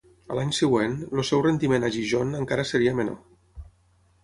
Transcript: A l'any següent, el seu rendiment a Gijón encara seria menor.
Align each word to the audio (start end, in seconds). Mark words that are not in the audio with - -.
A 0.31 0.35
l'any 0.37 0.53
següent, 0.59 0.95
el 1.17 1.21
seu 1.31 1.43
rendiment 1.47 1.85
a 1.89 1.93
Gijón 1.97 2.33
encara 2.41 2.67
seria 2.73 2.97
menor. 3.03 3.65